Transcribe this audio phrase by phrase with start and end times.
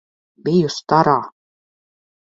[0.47, 1.15] Biju starā!